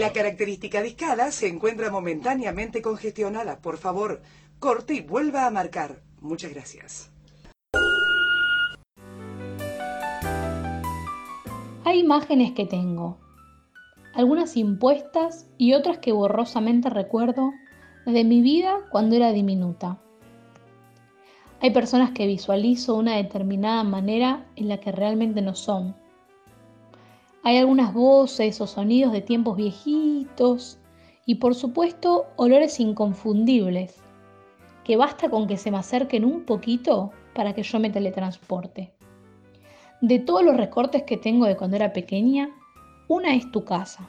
[0.00, 3.60] La característica discada se encuentra momentáneamente congestionada.
[3.60, 4.22] Por favor,
[4.58, 6.00] corte y vuelva a marcar.
[6.22, 7.12] Muchas gracias.
[11.84, 13.18] Hay imágenes que tengo,
[14.14, 17.52] algunas impuestas y otras que borrosamente recuerdo
[18.06, 20.00] de mi vida cuando era diminuta.
[21.60, 25.99] Hay personas que visualizo una determinada manera en la que realmente no son.
[27.42, 30.78] Hay algunas voces o sonidos de tiempos viejitos
[31.24, 33.96] y por supuesto olores inconfundibles,
[34.84, 38.92] que basta con que se me acerquen un poquito para que yo me teletransporte.
[40.02, 42.50] De todos los recortes que tengo de cuando era pequeña,
[43.08, 44.08] una es tu casa.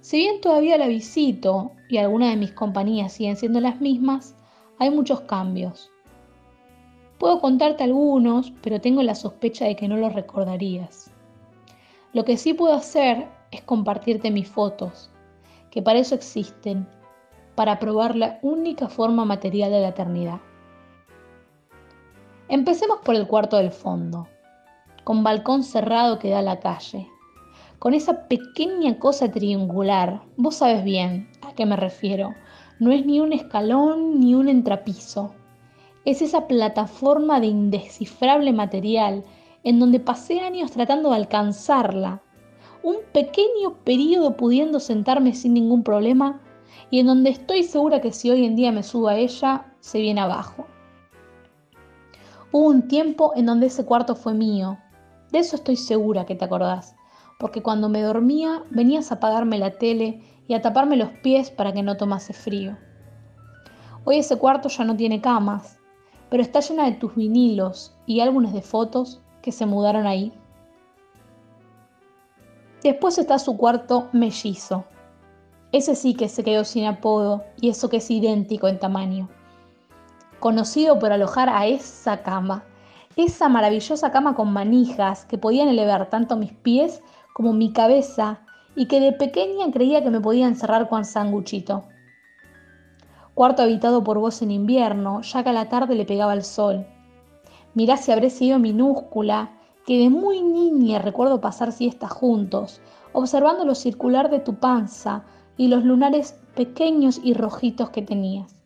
[0.00, 4.36] Si bien todavía la visito y algunas de mis compañías siguen siendo las mismas,
[4.78, 5.90] hay muchos cambios.
[7.18, 11.10] Puedo contarte algunos, pero tengo la sospecha de que no los recordarías.
[12.16, 15.10] Lo que sí puedo hacer es compartirte mis fotos,
[15.70, 16.88] que para eso existen,
[17.54, 20.40] para probar la única forma material de la eternidad.
[22.48, 24.28] Empecemos por el cuarto del fondo
[25.04, 27.06] con balcón cerrado que da a la calle,
[27.78, 30.22] con esa pequeña cosa triangular.
[30.38, 32.30] Vos sabes bien a qué me refiero.
[32.80, 35.34] No es ni un escalón ni un entrapiso.
[36.06, 39.22] Es esa plataforma de indescifrable material
[39.66, 42.22] en donde pasé años tratando de alcanzarla.
[42.84, 46.40] Un pequeño periodo pudiendo sentarme sin ningún problema
[46.88, 50.00] y en donde estoy segura que si hoy en día me subo a ella, se
[50.00, 50.66] viene abajo.
[52.52, 54.78] Hubo un tiempo en donde ese cuarto fue mío,
[55.32, 56.94] de eso estoy segura que te acordás,
[57.40, 61.72] porque cuando me dormía venías a apagarme la tele y a taparme los pies para
[61.72, 62.78] que no tomase frío.
[64.04, 65.80] Hoy ese cuarto ya no tiene camas,
[66.30, 70.34] pero está llena de tus vinilos y álbumes de fotos que se mudaron ahí.
[72.82, 74.84] Después está su cuarto mellizo.
[75.72, 79.30] Ese sí que se quedó sin apodo y eso que es idéntico en tamaño.
[80.40, 82.64] Conocido por alojar a esa cama
[83.16, 88.40] esa maravillosa cama con manijas que podían elevar tanto mis pies como mi cabeza
[88.74, 91.84] y que de pequeña creía que me podía encerrar con sanguchito.
[93.32, 96.86] Cuarto habitado por vos en invierno, ya que a la tarde le pegaba el sol.
[97.76, 99.50] Mirá si habré sido minúscula,
[99.86, 102.80] que de muy niña recuerdo pasar siestas juntos,
[103.12, 105.24] observando lo circular de tu panza
[105.58, 108.56] y los lunares pequeños y rojitos que tenías.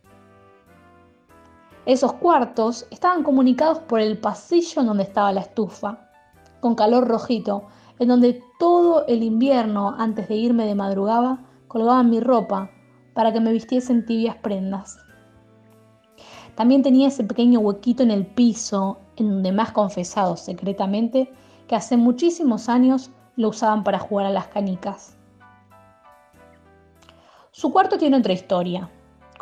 [1.85, 6.07] Esos cuartos estaban comunicados por el pasillo en donde estaba la estufa,
[6.61, 7.65] con calor rojito,
[7.99, 12.71] en donde todo el invierno, antes de irme de madrugada, colgaban mi ropa
[13.13, 14.97] para que me vistiesen tibias prendas.
[16.55, 21.31] También tenía ese pequeño huequito en el piso, en donde más confesado secretamente
[21.67, 25.17] que hace muchísimos años lo usaban para jugar a las canicas.
[27.51, 28.89] Su cuarto tiene otra historia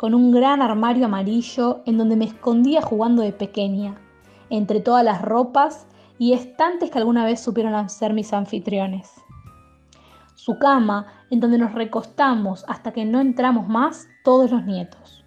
[0.00, 4.00] con un gran armario amarillo en donde me escondía jugando de pequeña,
[4.48, 5.86] entre todas las ropas
[6.18, 9.12] y estantes que alguna vez supieron ser mis anfitriones.
[10.36, 15.19] Su cama, en donde nos recostamos hasta que no entramos más todos los nietos.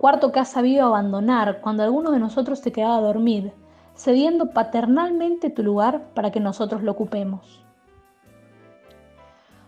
[0.00, 3.52] Cuarto que ha sabido abandonar cuando alguno de nosotros se quedaba a dormir,
[3.94, 7.62] cediendo paternalmente tu lugar para que nosotros lo ocupemos.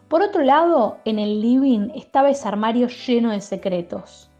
[0.08, 4.30] Por otro lado, en el living estaba ese armario lleno de secretos.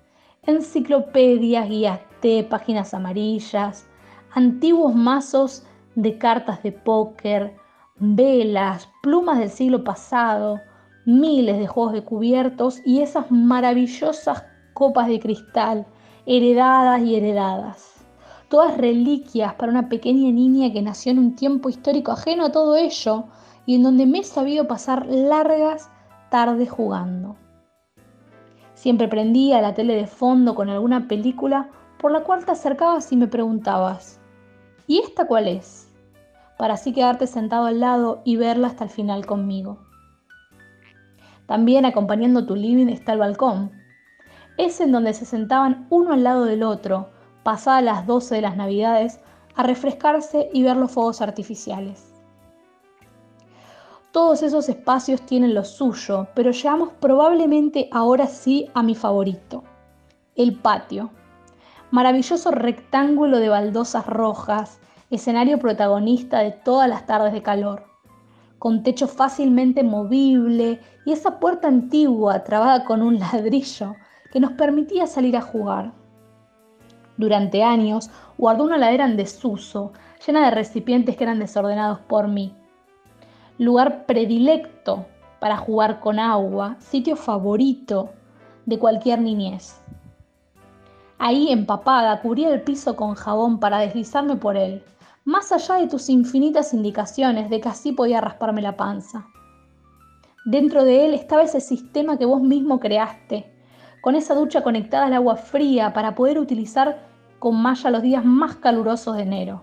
[0.44, 3.86] Enciclopedias, guías T, páginas amarillas,
[4.32, 7.54] antiguos mazos de cartas de póker,
[7.96, 10.58] velas, plumas del siglo pasado,
[11.04, 15.86] miles de juegos de cubiertos y esas maravillosas copas de cristal,
[16.26, 18.04] heredadas y heredadas.
[18.48, 22.76] Todas reliquias para una pequeña niña que nació en un tiempo histórico ajeno a todo
[22.76, 23.24] ello,
[23.66, 25.90] y en donde me he sabido pasar largas
[26.30, 27.36] tardes jugando.
[28.74, 31.68] Siempre prendía la tele de fondo con alguna película
[31.98, 34.20] por la cual te acercabas y me preguntabas,
[34.88, 35.88] ¿y esta cuál es?
[36.58, 39.78] Para así quedarte sentado al lado y verla hasta el final conmigo.
[41.46, 43.70] También acompañando tu living está el balcón.
[44.58, 47.08] Es en donde se sentaban uno al lado del otro,
[47.42, 49.20] pasadas las 12 de las navidades,
[49.54, 52.12] a refrescarse y ver los fuegos artificiales.
[54.12, 59.64] Todos esos espacios tienen lo suyo, pero llegamos probablemente ahora sí a mi favorito,
[60.36, 61.10] el patio.
[61.90, 67.84] Maravilloso rectángulo de baldosas rojas, escenario protagonista de todas las tardes de calor,
[68.58, 73.94] con techo fácilmente movible y esa puerta antigua trabada con un ladrillo
[74.32, 75.92] que nos permitía salir a jugar.
[77.16, 79.92] Durante años guardó una ladera en desuso,
[80.26, 82.56] llena de recipientes que eran desordenados por mí
[83.58, 85.06] lugar predilecto
[85.38, 88.10] para jugar con agua, sitio favorito
[88.66, 89.80] de cualquier niñez.
[91.18, 94.82] Ahí, empapada, cubría el piso con jabón para deslizarme por él,
[95.24, 99.26] más allá de tus infinitas indicaciones de que así podía rasparme la panza.
[100.44, 103.51] Dentro de él estaba ese sistema que vos mismo creaste,
[104.02, 107.06] con esa ducha conectada al agua fría para poder utilizar
[107.38, 109.62] con malla los días más calurosos de enero.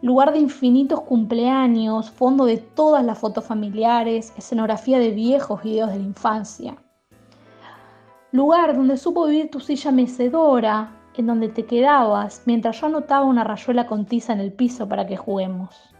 [0.00, 5.98] Lugar de infinitos cumpleaños, fondo de todas las fotos familiares, escenografía de viejos videos de
[5.98, 6.76] la infancia.
[8.32, 13.44] Lugar donde supo vivir tu silla mecedora, en donde te quedabas mientras yo anotaba una
[13.44, 15.94] rayuela con tiza en el piso para que juguemos.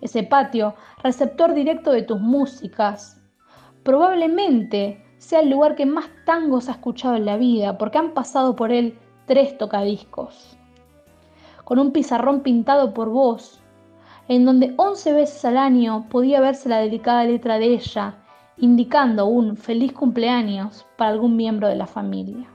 [0.00, 3.22] Ese patio, receptor directo de tus músicas,
[3.84, 8.56] probablemente sea el lugar que más tangos ha escuchado en la vida, porque han pasado
[8.56, 10.56] por él tres tocadiscos.
[11.64, 13.60] Con un pizarrón pintado por vos,
[14.28, 18.14] en donde once veces al año podía verse la delicada letra de ella,
[18.56, 22.48] indicando un feliz cumpleaños para algún miembro de la familia.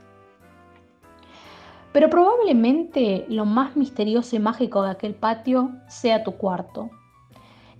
[1.92, 6.90] Pero probablemente lo más misterioso y mágico de aquel patio sea tu cuarto.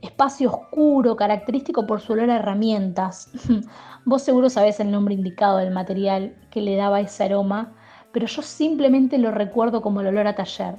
[0.02, 3.30] Espacio oscuro, característico por su olor a herramientas.
[4.04, 7.72] Vos seguro sabés el nombre indicado del material que le daba ese aroma,
[8.12, 10.76] pero yo simplemente lo recuerdo como el olor a taller.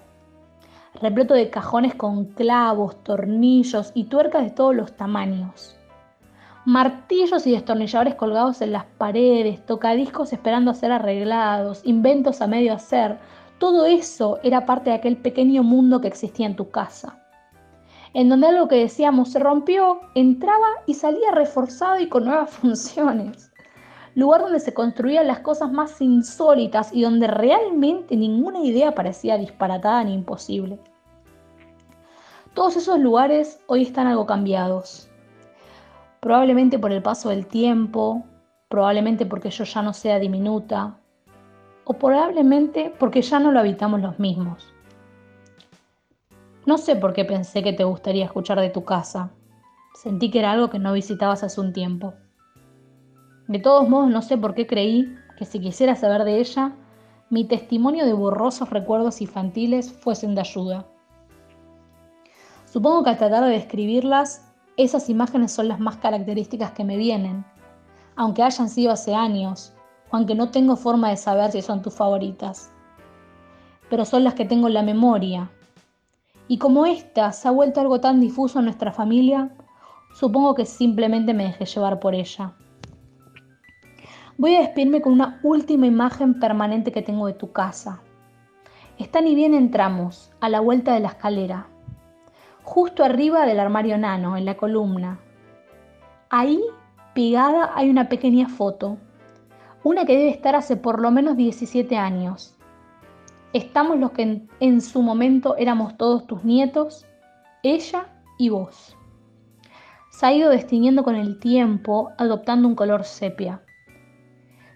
[1.01, 5.77] Repleto de cajones con clavos, tornillos y tuercas de todos los tamaños
[6.67, 12.73] martillos y destornilladores colgados en las paredes, tocadiscos esperando a ser arreglados, inventos a medio
[12.73, 13.17] hacer.
[13.57, 17.23] Todo eso era parte de aquel pequeño mundo que existía en tu casa,
[18.13, 23.51] en donde algo que decíamos se rompió, entraba y salía reforzado y con nuevas funciones.
[24.15, 30.03] Lugar donde se construían las cosas más insólitas y donde realmente ninguna idea parecía disparatada
[30.03, 30.79] ni imposible.
[32.53, 35.07] Todos esos lugares hoy están algo cambiados
[36.19, 38.25] probablemente por el paso del tiempo,
[38.69, 40.97] probablemente porque yo ya no sea diminuta,
[41.85, 44.73] o probablemente porque ya no lo habitamos los mismos.
[46.67, 49.31] No sé por qué pensé que te gustaría escuchar de tu casa.
[49.95, 52.13] Sentí que era algo que no visitabas hace un tiempo.
[53.47, 56.75] De todos modos, no sé por qué creí que si quisiera saber de ella,
[57.29, 60.85] mi testimonio de borrosos recuerdos infantiles fuesen de ayuda.
[62.65, 67.45] Supongo que al tratar de describirlas esas imágenes son las más características que me vienen,
[68.17, 69.73] aunque hayan sido hace años,
[70.11, 72.73] o aunque no tengo forma de saber si son tus favoritas.
[73.89, 75.49] Pero son las que tengo en la memoria.
[76.47, 79.51] Y como esta se ha vuelto algo tan difuso en nuestra familia,
[80.13, 82.53] supongo que simplemente me dejé llevar por ella.
[84.37, 88.01] Voy a despedirme con una última imagen permanente que tengo de tu casa.
[88.97, 91.67] Está ni bien entramos, a la vuelta de la escalera
[92.67, 95.19] justo arriba del armario nano, en la columna.
[96.29, 96.61] Ahí,
[97.15, 98.97] pegada, hay una pequeña foto,
[99.85, 102.56] una que debe estar hace por lo menos 17 años.
[103.53, 107.05] Estamos los que en, su momento éramos todos tus nietos,
[107.63, 108.07] ella
[108.37, 108.97] y vos.
[110.11, 113.61] Se ha ido distinguiendo con el tiempo, adoptando un color sepia.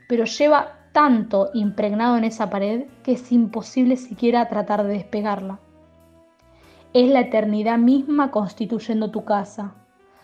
[0.08, 5.60] Pero lleva tanto impregnado en esa pared que es imposible siquiera tratar de despegarla.
[6.94, 9.76] Es la eternidad misma constituyendo tu casa.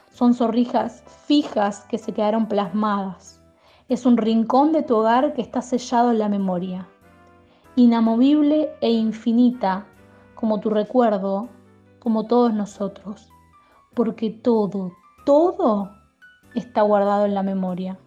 [0.10, 3.42] Son zorrijas fijas que se quedaron plasmadas.
[3.89, 6.88] Es un rincón de tu hogar que está sellado en la memoria.
[7.79, 9.86] Inamovible e infinita
[10.34, 11.48] como tu recuerdo,
[12.00, 13.29] como todos nosotros.
[13.93, 14.93] Porque todo,
[15.27, 15.91] todo
[16.55, 18.00] está guardado en la memoria.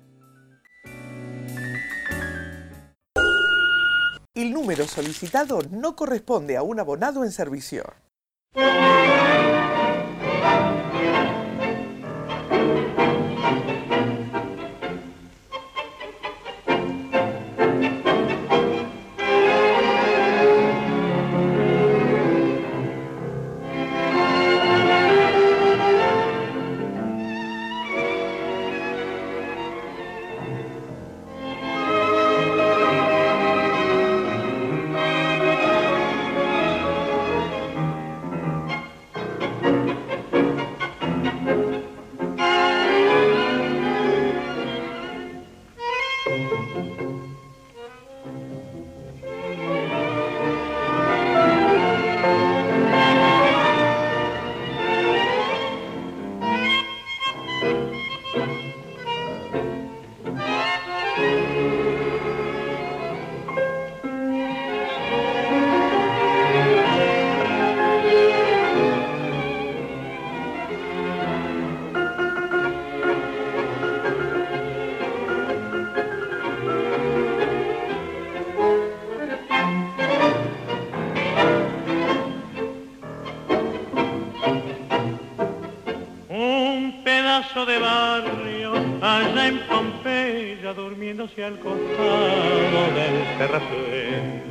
[4.35, 7.85] El número solicitado no corresponde a un abonado en servicio.
[87.41, 94.43] De barrio, allá en Pompeya, durmiéndose al costado del terracén.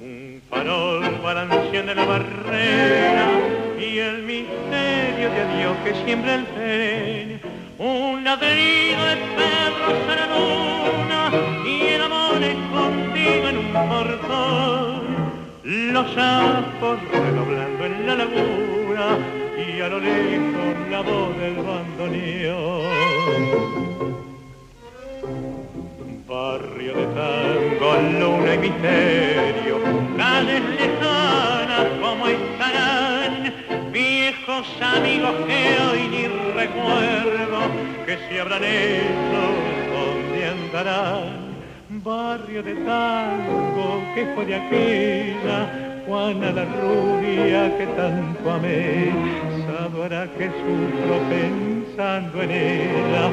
[0.00, 3.26] Un farol balanceando en la barrera
[3.80, 7.40] y el misterio de adiós que siembra el tren.
[7.76, 11.30] Un ladrido de perros a la luna
[11.66, 15.02] y el amor escondido en un portón.
[15.64, 22.82] Los sapos redoblando en la laguna y a lo lejos la voz del bandoneón.
[26.26, 29.76] Barrio de tango, luna y misterio,
[30.16, 33.54] calles lejanas como estarán,
[33.92, 37.60] viejos amigos que hoy ni recuerdo,
[38.04, 39.40] que si habrán hecho,
[39.94, 41.48] donde andarán.
[42.02, 49.12] Barrio de tango que fue de aquella Juana la rubia que tanto amé,
[49.66, 53.24] sabrá que sufro pensando en ella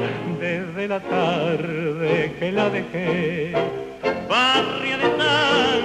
[0.41, 3.53] desde la tarde que la dejé.
[4.27, 5.84] Barrio de tango,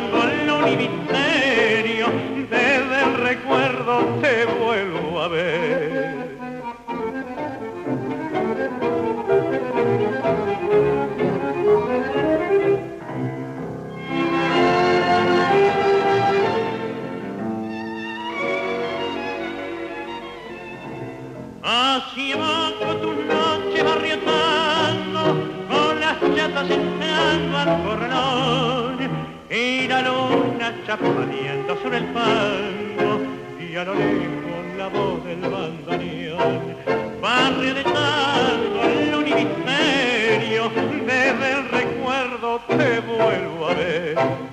[27.61, 28.99] entrando al corralón,
[29.51, 33.21] y la luna chapadeando sobre el fango,
[33.61, 36.77] y a lo lejos la voz del bandoneón.
[37.21, 40.71] Barrio de tango, el misterio,
[41.07, 44.50] desde el recuerdo te vuelvo a ver